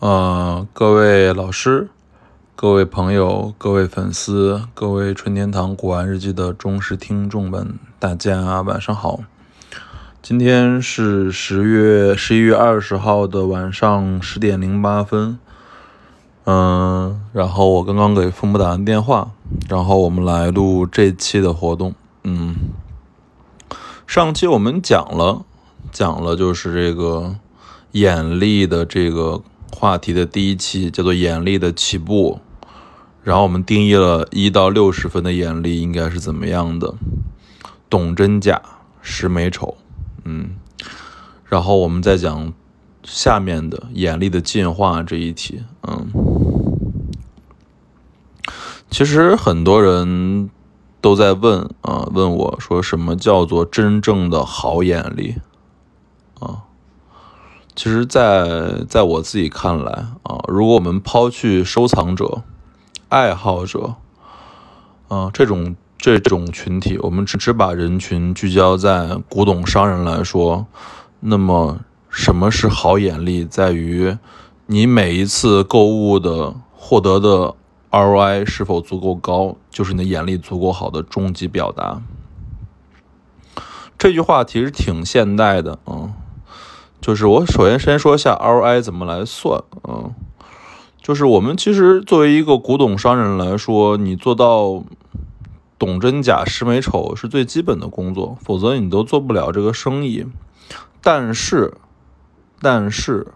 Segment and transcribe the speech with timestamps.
[0.00, 1.88] 呃，各位老师、
[2.54, 9.18] 各位朋友、各位粉丝、各位春天堂古玩日记的忠实听众们，大家晚上好。
[10.22, 15.36] 今天是十月十一月二十号的晚上十点零八分。
[16.44, 19.32] 嗯，然后我刚刚给父母打完电话，
[19.68, 21.92] 然后我们来录这期的活动。
[22.22, 22.54] 嗯，
[24.06, 25.44] 上期我们讲了，
[25.90, 27.34] 讲了就是这个
[27.90, 29.42] 眼力的这个。
[29.70, 32.40] 话题的第一期叫做“眼力的起步”，
[33.22, 36.94] 然后我们定义了一到六十分的眼力应该是怎么样的，
[37.88, 38.60] 懂真假，
[39.02, 39.76] 识美丑，
[40.24, 40.56] 嗯，
[41.44, 42.52] 然后我们再讲
[43.04, 46.08] 下面的眼力的进化这一题，嗯，
[48.90, 50.50] 其实很多人
[51.00, 55.36] 都在问啊，问我说什么叫做真正的好眼力
[56.40, 56.64] 啊？
[57.78, 59.92] 其实，在在我自己看来
[60.24, 62.42] 啊，如果我们抛去收藏者、
[63.08, 63.94] 爱好者，
[65.06, 70.66] 啊这种这种群体，我们只只把人群聚焦在古董商人来说，
[71.20, 71.78] 那么
[72.10, 73.44] 什么是好眼力？
[73.44, 74.18] 在于
[74.66, 77.54] 你每一次购物的获得的
[77.92, 82.02] ROI 是否足够高，就是你的眼力足够好的终极表达。
[83.96, 86.12] 这句话其实挺现代的，嗯。
[87.08, 90.12] 就是我首先先说一下 ROI 怎么来算，嗯，
[91.00, 94.84] 就是我们其实作为一个古董商人来说，你做到
[95.78, 100.26] 懂真假识美丑是最基本的工作，否则你都做不了这个生意。
[101.00, 101.72] 但是，
[102.60, 103.28] 但是，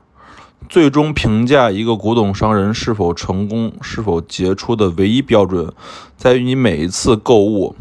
[0.68, 5.72] 最终评价一个古董商人是否成功、是否杰出的唯一标准，
[6.18, 7.74] 在于你每一次购物、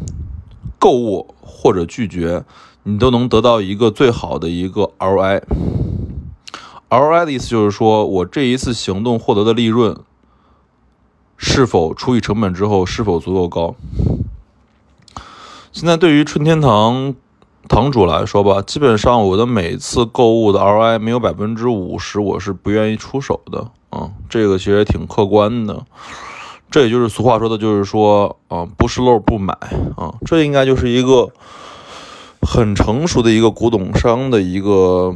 [0.80, 2.46] 购物或者拒绝。
[2.84, 5.44] 你都能得到一个最好的一个 ROI。
[6.92, 9.98] ROI 的意思就是说我这一次行动获得的利润
[11.38, 13.76] 是否除以成本之后是否足够高。
[15.72, 17.16] 现在对于春天堂
[17.70, 23.72] 堂主来说吧，基本上我的每次购物的 ROI 没有百分之五十，我是不愿意出手的。
[23.94, 25.86] 嗯，这个其实挺客观的。
[26.70, 29.54] 这也就是俗话说的，就是说，啊，不是漏不买。
[29.96, 31.30] 啊，这应该就是一个。
[32.42, 35.16] 很成熟的一个古董商的一个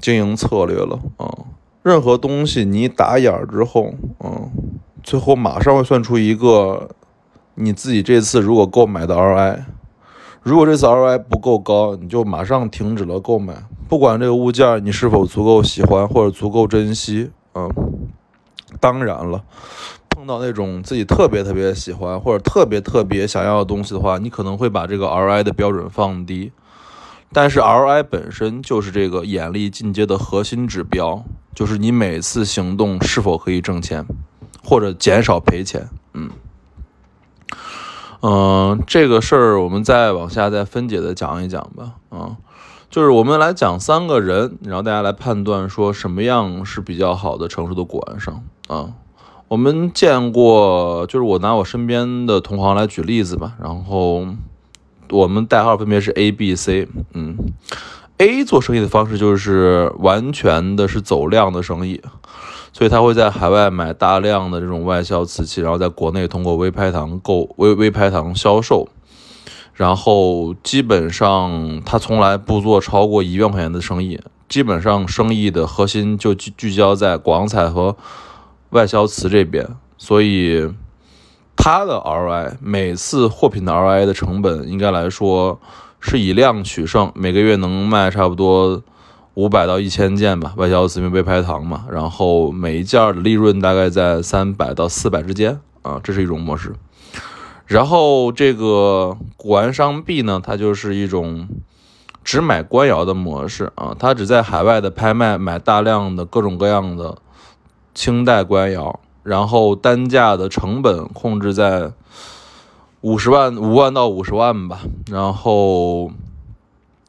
[0.00, 1.28] 经营策略了啊！
[1.82, 3.92] 任何东西你打眼儿之后，
[4.24, 4.50] 嗯，
[5.02, 6.90] 最后马上会算出一个
[7.54, 9.66] 你自己这次如果购买的 R I，。
[10.42, 17.68] 如果这次 R I 不够高，你就马上停止了购买，不管这个物件你是否足够喜欢或者足够珍惜，嗯。
[18.78, 19.42] 当然了，
[20.20, 26.52] 碰到那种自己特别特别喜欢或者特别特别想要的东西的话，你可能会把这个 RI 的标准放低。
[27.32, 34.04] 但是 RI 本身就是这个眼力进阶的核心指标，就是你每次行动是否可以挣钱，
[34.62, 35.88] 或者减少赔钱。
[36.12, 36.28] 嗯，
[38.20, 41.94] 嗯，这个事儿我们再往下再分解的讲一讲吧。
[42.10, 42.36] 啊，
[42.90, 48.44] 就是我们来讲三个人，然后大家来判断说什么样是比较好的成熟的古玩商。
[48.68, 48.92] 啊，
[49.50, 54.24] 我们见过，就是我拿我身边的同行来举例子吧，然后。
[55.12, 56.86] 我们代号分别是 A、B、C。
[57.14, 57.36] 嗯
[58.18, 62.00] ，A 做生意的方式就是完全的是走量的生意，
[62.72, 68.86] 所以他会在海外买大量的这种外销瓷器，然后在国内通过微拍堂购微微拍堂销售，
[69.74, 77.96] 然后基本上他从来不做超过一万块钱的生意，基本上生意的核心就聚聚焦在广彩和
[78.70, 79.66] 外销瓷这边，
[79.96, 80.72] 所以。
[81.62, 85.60] 它的 ROI 每次货品的 ROI 的成本应该来说
[85.98, 88.82] 是以量取胜，每个月能卖差不多
[89.34, 96.72] 五百到一千件吧，外销瓷面微拍糖嘛，然后每一件的利润大概在三百到四百之间啊，这是一种模式。
[97.66, 101.46] 然后这个古玩商 B 呢，它就是一种
[102.24, 107.18] 只买官窑的模式啊，它只在海外的拍卖买大量的各种各样的
[107.94, 109.00] 清代官窑。
[109.22, 111.92] 然后单价的成本控制在
[113.02, 114.80] 五十万五万到五十万吧，
[115.10, 116.10] 然后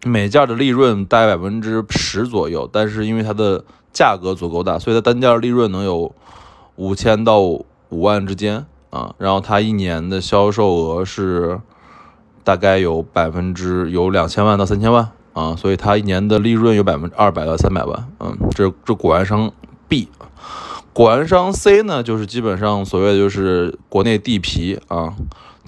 [0.03, 3.63] 每件的利润大概百分之十左右，但是因为它的
[3.93, 6.13] 价格足够大，所以它单件利润能有
[6.75, 9.15] 五千到五万之间啊。
[9.17, 11.61] 然后它一年的销售额是
[12.43, 18.05] 大概有百分之有两千万到三千万啊，所以它一年的利润有百分之二百到三百万。
[18.19, 19.49] 嗯，这这古玩商
[19.87, 20.09] B。
[20.93, 25.13] 古玩商 C 呢，就是基本上所谓的就是国内地皮啊，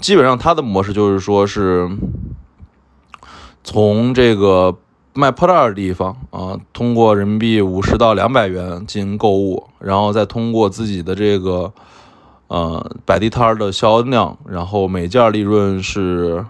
[0.02, 1.90] 基本上它的模式就是说是
[3.64, 4.78] 从这个
[5.14, 11.72] 卖破烂的地方啊，通过人民币五十到两百元进行购物，然后再通过自己的这个
[12.48, 16.46] 呃摆地摊的销量，然后每件利润是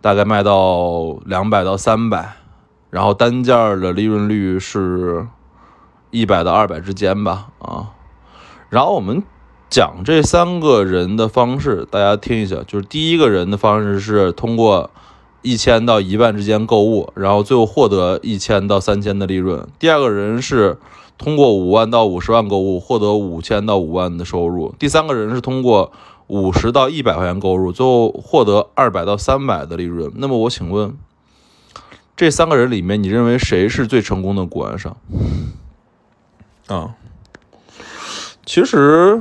[0.00, 2.36] 大概卖到两百到三百，
[2.90, 5.26] 然后单件的利润率是
[6.14, 7.90] 一百到二百之间吧啊。
[8.70, 9.22] 然后我们
[9.68, 14.90] 讲这三个人的方式，大家听一下，就是第一个人的方式是通过。
[15.46, 19.68] 一千到一万之间购物，然后最后获得一千到三千的利润。
[19.78, 20.78] 第二个人是
[21.18, 24.74] 通过五万到五十万购物，获得五千到五万的收入。
[24.78, 25.92] 第三个人是通过
[26.28, 30.10] 五十到一百块钱购入，最后获得二百到三百的利润。
[30.14, 30.96] 那么我请问，
[32.16, 34.96] 这三个人里面，你认为谁是最成功的股玩商？
[36.68, 36.94] 啊，
[38.44, 39.20] 其实。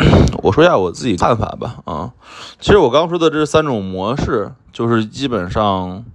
[0.42, 2.12] 我说一下我自己看法吧，啊，
[2.58, 6.06] 其实我刚说的这三种模式，就是基本上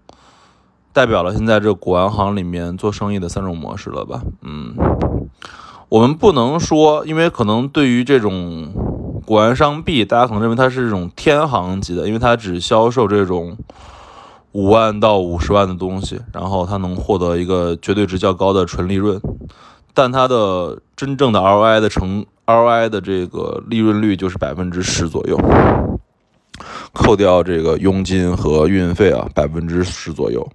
[0.91, 4.75] 代表了现在这古玩行里面做生意的三种模式了吧，嗯，
[5.89, 8.73] 我们不能说，因为可能对于这种
[9.23, 13.55] 古玩商币，大家可能认为它是这种天行级的，因为它只销售这种
[14.53, 19.21] 五万到五十万的东西，然后它能获得一个绝对值较高的纯利润，
[19.95, 22.23] 但它的真正的 ROI 的成。
[22.47, 25.35] ROI 的这个利润率就是百分之十左右，
[26.93, 30.47] 扣掉这个佣金和运费啊，百分之十左右。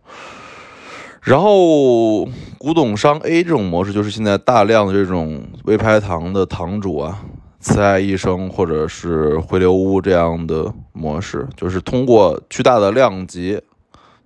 [1.20, 2.26] 然后
[2.58, 7.24] 古董商 A 这种模式，就是现在大量的这种微拍堂的堂主啊，
[7.58, 13.60] 慈爱一生或者是回流屋这样的模式，就是通过巨大的量级、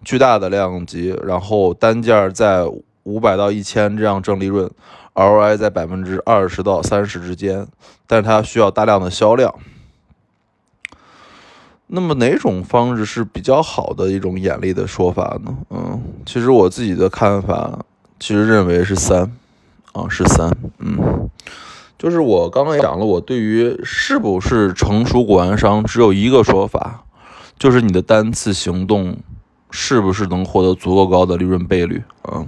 [0.05, 2.67] 巨大的量级，然后单件在
[3.05, 4.71] 五百到一千这样挣利润。
[5.15, 7.67] ROI 在百分之二十到三十之间，
[8.07, 9.55] 但是它需要大量的销量。
[11.87, 15.57] 那么哪种方式是比较好的一种眼力的说法呢？
[15.71, 17.79] 嗯，其实我自己的看法，
[18.19, 19.31] 其实认为是三，
[19.93, 21.31] 啊是三，嗯，
[21.97, 27.05] 就是我刚刚讲了，我对于是不是成熟古玩商只有一个说法，
[27.57, 29.17] 就是你的单次行动
[29.71, 32.45] 是不是能获得足够高的利润倍率，啊。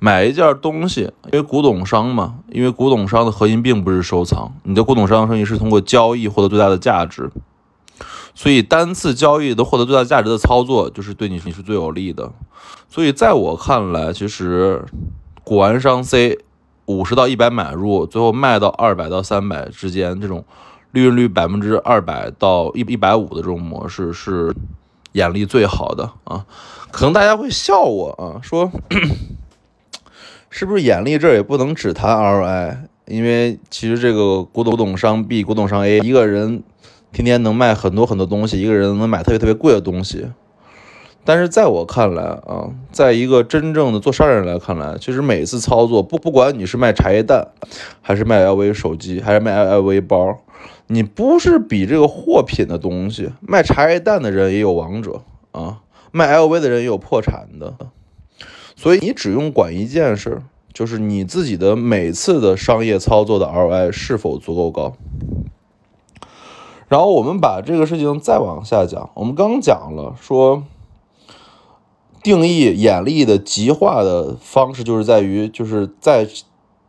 [0.00, 7.28] 买一件东西，因为古董商嘛，因为古董商的核心并不是收藏，你的古董商生意是通过交易获得最大的价值，
[8.32, 12.30] 所以单次交易能获得最大价值的操作，就是对你你是最有利的。
[12.88, 14.84] 所以在我看来，其实
[15.42, 16.38] 古玩商 C
[16.86, 20.44] 五十到一百买入，最后卖到二百到三百之间，这种
[20.92, 24.54] 利润率百分之二百到一一百五的这种模式是
[25.12, 26.46] 眼力最好的啊。
[26.92, 28.70] 可能大家会笑我啊，说。
[30.50, 32.76] 是不是眼力这儿也不能只谈 ROI？
[33.06, 36.62] 因为其实这个古董董商 B、古董商 A 一个人
[37.12, 40.26] 天天能卖很多很多东西，一个人能买特别特别贵的东西。
[41.24, 47.48] 但是在我看来啊，在一个真正的做商人来看来，其实每次操作不不管你是卖茶叶蛋，
[48.00, 50.38] 还是卖 LV 手机，还是卖 LV 包，
[50.86, 55.20] 你不是比这个货品的东西，卖茶叶蛋的人也有王者
[55.52, 55.80] 啊，
[56.12, 57.74] 卖 LV 的人也有破产的。
[58.80, 60.40] 所以你只用管一件事，
[60.72, 64.92] 就是你自己的每次的商业操作的 ROI 是否足够高。
[66.86, 70.62] 然后我们把这个事情再往下讲，我们刚讲了说，
[72.22, 76.28] 定义眼力的极化的方式，就是在于就是在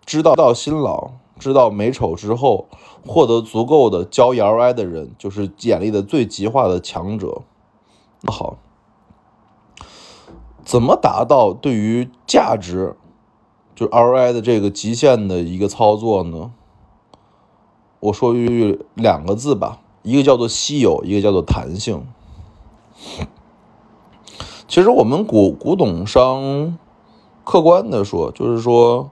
[0.06, 2.68] 知道到新老、知道美丑之后，
[3.04, 7.42] 获得足够的交易 ROI 的人，就是眼力的最极化的强者。
[8.22, 8.60] 那好。
[10.70, 12.96] 怎么达到对于价值，
[13.74, 16.52] 就是 ROI 的这个极限的一个操作呢？
[18.00, 22.06] 我说一句两个字吧，一个叫做稀有，一个叫做弹性。
[24.68, 26.78] 其实我们古古董商，
[27.44, 29.10] 客观的说，就是说，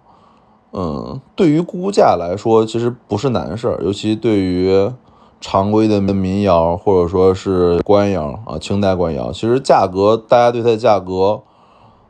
[0.74, 4.92] 嗯，对于估价来说，其实不是难事儿，尤其对于。
[5.40, 11.44] 常规的民窑或者说是官窑啊，清代官窑，其实价格大家对它的价格，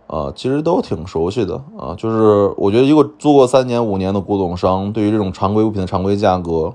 [0.07, 1.93] 啊，其实都挺熟悉的啊。
[1.95, 6.73] 就是我觉得一个做过三年五年的古董商，对于这种常规物品的常规价格，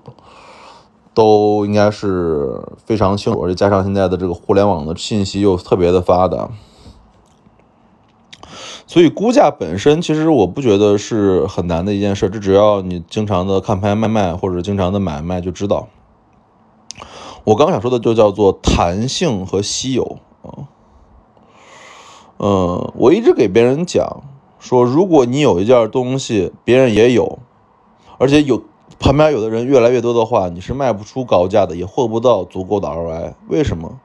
[1.15, 3.41] 都应该是非常清楚。
[3.41, 6.51] 而且加上现在的这个互联网的信息又特别的发达，
[8.87, 12.29] 所以估价本身其实我不觉得是很难的一件事。
[12.29, 15.89] 这只要你经常的看拍卖卖或者经常的买卖就知道。
[17.45, 20.71] 我刚想说的就叫做弹性和稀有啊，
[22.45, 24.25] 嗯，我一直给别人讲
[24.59, 27.39] 说，如果你有一件东西，别人也有，
[28.19, 28.61] 而且有
[28.99, 33.35] 旁边有的人越来越多的话，你是卖不出高价的，也获不到足够的 ROI。
[33.49, 34.01] 为什么？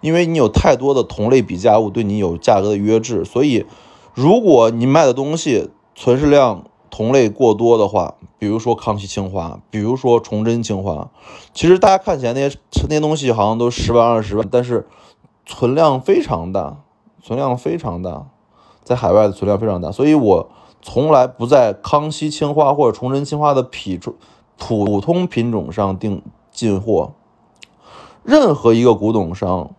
[0.00, 3.66] 因为你有太多的同类比价物对你有价格的约制，所以
[4.14, 11.10] 如果你卖的东西存世量同类过多的话，比如说康熙青花，比如说崇祯青花，
[11.52, 14.88] 其实大家看起来那些那些东西好像都十万二十万，但是
[15.46, 16.78] 存量非常大，
[17.28, 18.26] 存量非常大，
[18.82, 20.48] 在海外的存量非常大，所以我
[20.80, 24.14] 从来不在康熙青花或者崇祯青花的品种
[24.56, 27.12] 普通品种上定进货。
[28.22, 29.72] 任何一个古董商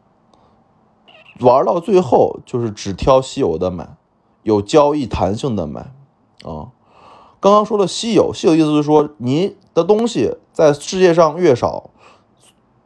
[1.40, 3.98] 玩到最后，就是只挑稀有的买，
[4.44, 5.92] 有交易弹性的买
[6.44, 6.70] 啊。
[7.40, 11.90] 刚刚说的稀有，稀有意思是说，你的东西在世界上越少，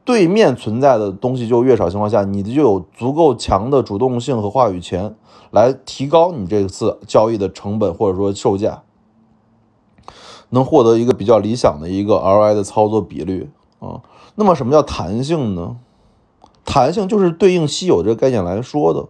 [0.05, 5.15] 对面存在的东西就越少情况下，你就有足够强的主动性和话语权
[5.51, 8.83] 来提高你这次交易的成本或者说售价，
[10.49, 14.01] 能获得一个比较理想的一个 ROI 的操作比率啊。
[14.35, 15.77] 那么什么叫弹性呢？
[16.65, 19.05] 弹性就是对应稀有这个概念来说的，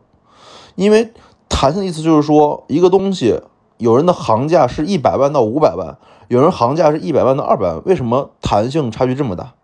[0.76, 1.12] 因为
[1.50, 3.42] 弹性的意思就是说一个东西。
[3.80, 5.98] 有人的行价是一百万到五百万，
[6.30, 9.56] 有人行价是一百万到二百万，为什么弹性差距这么大？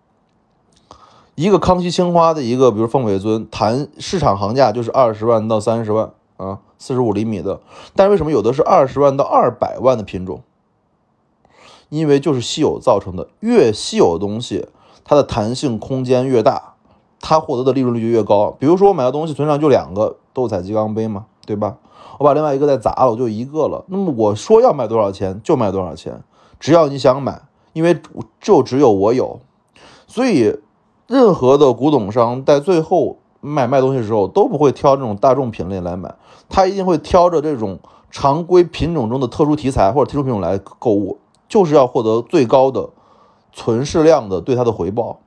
[1.39, 7.61] 一个康熙青花的一个，比如凤尾尊，谈市场行价就是二十万到三十万啊，四十五厘米的，
[7.95, 10.41] 但是为什么有的是二十万到二百万的品种？
[11.87, 14.67] 因为就是稀有造成的，越稀有的东西，
[15.05, 16.73] 它的弹性空间越大，
[17.21, 18.51] 它获得的利润率就越高。
[18.59, 21.77] 比如说我买的东西存上就两个斗彩鸡缸杯嘛，对吧？
[22.17, 23.85] 我把另外一个再砸了，我就一个了。
[23.87, 26.21] 那么我说要卖多少钱就卖多少钱，
[26.59, 27.97] 只要你想买，因为
[28.41, 29.39] 就只有我有。
[30.05, 30.59] 所以，
[31.09, 36.13] 任何的古董商在最后卖卖东西的时候都不会挑这种大众品类来买，
[36.47, 37.79] 他一定会挑着这种
[38.11, 42.91] 常规品种中的特殊题材或者特殊品种来购物，就是要获得最高的
[43.51, 45.19] 存世量的对它的回报。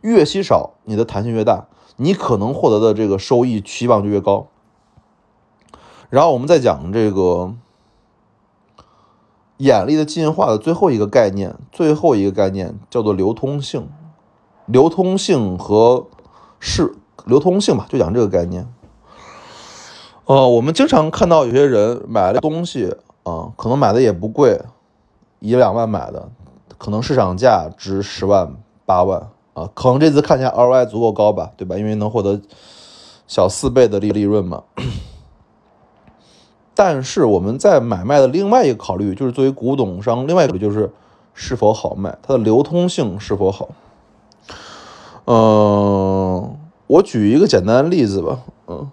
[0.00, 1.66] 越稀少，你的弹性越大，
[1.96, 4.46] 你可能获得的这个收益期望就越高。
[6.08, 7.52] 然后我们再讲这个
[9.58, 13.86] 眼力的进化的最后一个概念，最后一个概念叫做流通性。
[14.66, 16.06] 流通性和
[16.60, 16.94] 是
[17.24, 18.66] 流通性吧，就讲这个概念。
[20.26, 24.60] 呃，我们经常看到有些人买了东西啊，可能买的也不贵，
[25.38, 26.28] 一两万买的，
[26.78, 31.76] 可能市场价值十万八万啊，可能这次看起来 ROI 足够高吧，对吧？
[31.76, 32.40] 因为能获得
[33.28, 34.64] 小四倍的利利润嘛。
[36.74, 40.92] 但是我们在买卖的另外一个考虑，就是作为古董商，另外一个就是
[41.32, 43.68] 是否好卖，它的流通性是否好。
[45.26, 46.56] 嗯，
[46.86, 48.40] 我举一个简单的例子吧。
[48.68, 48.88] 嗯，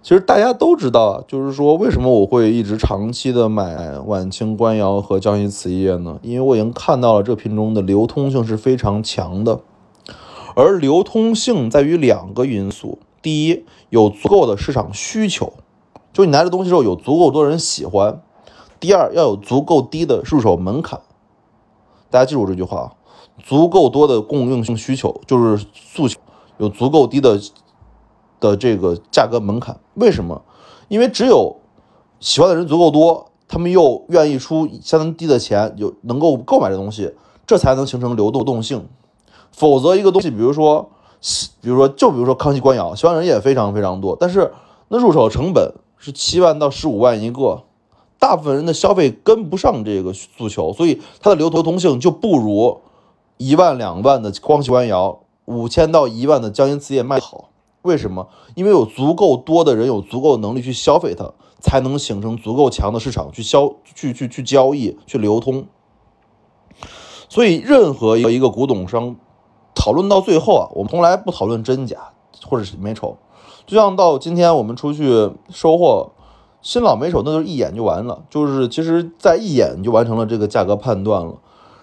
[0.00, 6.20] 其实大家都知道，就是说为什么我会一直长期的买晚清官窑和江西瓷业呢？
[6.22, 9.60] 因为我已经看到了这品种的流通性是非常强的，
[10.54, 15.52] 而流通性在于两个因素：第一，有足够的市场需求。
[16.12, 18.22] 就你拿着东西之后有足够多人喜欢，
[18.78, 21.00] 第二要有足够低的入手门槛，
[22.08, 22.92] 大家记住这句话啊，
[23.42, 26.18] 足够多的供应性需求就是诉求，
[26.58, 27.40] 有足够低的
[28.38, 29.78] 的这个价格门槛。
[29.94, 30.42] 为什么？
[30.88, 31.56] 因为只有
[32.20, 37.14] 喜欢的人足够多，他们又愿意出相当低的钱，有能够购买这东西，
[37.46, 38.86] 这才能形成流动动性。
[39.52, 40.90] 否则一个东西，比如说，
[41.60, 44.52] 比如说就比如说康熙官窑，喜欢人也非常非常多，但是
[44.88, 45.74] 那入手成本。
[46.02, 47.64] 是七万到十五万一个，
[48.18, 52.80] 大部分人的消费跟不上这个诉求，所以它的流通性就不如
[53.40, 57.48] 一万两万的光绪官窑，五千到一万的江阴瓷业卖好。
[57.80, 58.28] 为什么？
[58.54, 65.64] 因为有足够多的人有足够能力去消费它，才能形成足够强的市场去销去去去交易去流通。
[67.30, 69.16] 所以，任何一个一个古董商
[69.74, 72.10] 讨论到最后啊，我们从来不讨论真假
[72.44, 73.16] 或者是美丑。
[73.64, 76.10] 就像到今天我们出去收货，
[76.60, 81.38] 新老美丑，那就是一眼就完了，就是其实在一眼就完成了这个价格判断了，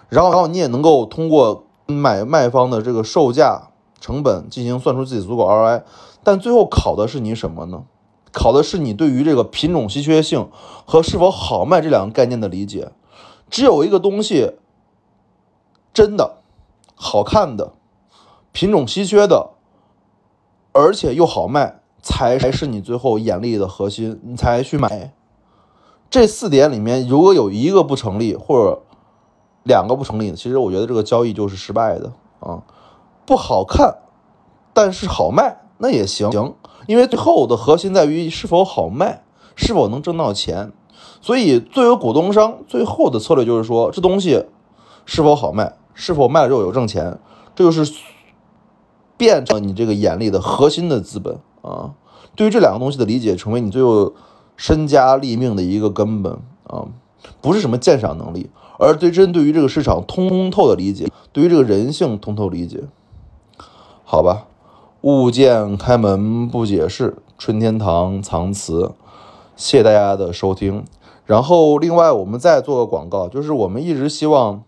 [0.08, 3.68] 然后然后你也能够通过买卖方的这个售价
[4.00, 5.82] 成本进行算出自己足够 ROI，
[6.22, 7.84] 但最后考的是你什么呢？
[8.32, 10.48] 考的是你对于这个品种稀缺性
[10.84, 12.92] 和是否好卖这两个概念的理解。
[13.50, 14.54] 只有一个东西
[15.92, 16.38] 真的
[16.94, 17.72] 好看的
[18.52, 19.50] 品种稀缺的。
[20.72, 25.12] 而且又好卖，才才是你最后眼力的核心，你才去买。
[26.08, 28.82] 这四点里面，如果有一个不成立，或者
[29.68, 32.64] 两个不成立，其实我觉得这个交易就是失败的啊。
[33.24, 33.98] 不好看，
[34.72, 36.54] 但是好卖，那也行行，
[36.88, 39.22] 因为最后的核心在于是否好卖，
[39.54, 40.72] 是否能挣到钱。
[41.20, 44.46] 所以作为股东商，最后的策略就是说，这东西
[45.06, 47.20] 是否好卖，是否卖了之后有挣钱，
[47.54, 47.92] 这就是。
[49.18, 51.90] 变成你这个眼里的核心的资本啊。
[52.36, 54.12] 对于这两个东西的理解，成为你最后
[54.56, 56.34] 身家立命的一个根本
[56.68, 56.86] 啊，
[57.40, 58.48] 不是什么鉴赏能力，
[58.78, 62.84] 而对针对于这个市场通透的理解，对于这个人性通透理解。
[64.04, 64.46] 好吧，
[65.02, 68.92] 物件开门不解释，春天堂藏词，
[69.54, 70.84] 谢谢大家的收听。
[71.26, 74.62] 然后另外我们再做个广告，就是我们一直希望，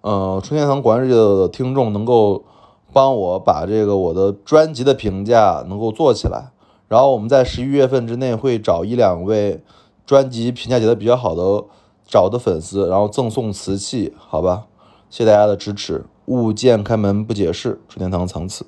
[0.00, 2.44] 呃，春天堂管理的听众能够。
[2.92, 6.48] 帮我把这个我的专辑的评价能够做起来，
[6.88, 9.62] 然后我们在十一月份之内会找一两位
[10.06, 11.64] 专辑评价写的比较好的
[12.06, 14.66] 找的粉丝，然后赠送瓷器，好吧？
[15.10, 16.04] 谢谢大家的支持。
[16.26, 18.64] 物见开门不解释，祝天堂藏此。